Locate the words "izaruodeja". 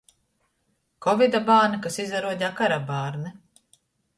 2.05-2.51